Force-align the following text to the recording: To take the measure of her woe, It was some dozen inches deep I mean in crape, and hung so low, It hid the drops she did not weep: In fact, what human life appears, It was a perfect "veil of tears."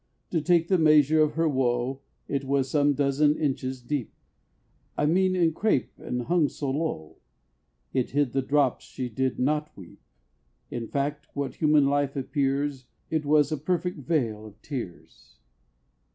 To 0.31 0.41
take 0.41 0.67
the 0.67 0.79
measure 0.79 1.21
of 1.21 1.33
her 1.33 1.47
woe, 1.47 2.01
It 2.27 2.43
was 2.43 2.71
some 2.71 2.95
dozen 2.95 3.37
inches 3.37 3.83
deep 3.83 4.11
I 4.97 5.05
mean 5.05 5.35
in 5.35 5.53
crape, 5.53 5.91
and 5.99 6.23
hung 6.23 6.47
so 6.49 6.71
low, 6.71 7.17
It 7.93 8.09
hid 8.09 8.33
the 8.33 8.41
drops 8.41 8.83
she 8.83 9.09
did 9.09 9.37
not 9.37 9.71
weep: 9.77 10.01
In 10.71 10.87
fact, 10.87 11.27
what 11.35 11.57
human 11.57 11.85
life 11.85 12.15
appears, 12.15 12.87
It 13.11 13.27
was 13.27 13.51
a 13.51 13.57
perfect 13.57 13.99
"veil 13.99 14.47
of 14.47 14.59
tears." 14.63 15.37